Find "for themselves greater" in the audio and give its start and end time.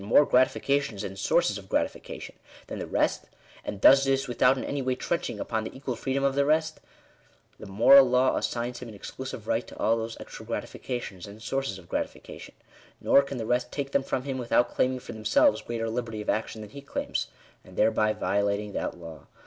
14.99-15.87